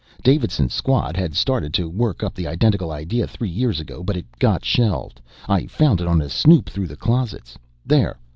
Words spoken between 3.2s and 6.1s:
three years ago, but it got shelved. I found it